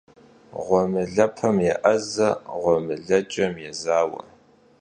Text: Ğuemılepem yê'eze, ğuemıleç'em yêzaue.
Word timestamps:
Ğuemılepem 0.65 1.57
yê'eze, 1.65 2.29
ğuemıleç'em 2.61 3.53
yêzaue. 3.63 4.21